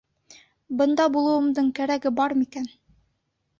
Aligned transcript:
Бында 0.79 1.05
булыуымдың 1.17 1.69
кәрәге 1.81 2.15
бар 2.23 2.37
микән? 2.43 2.69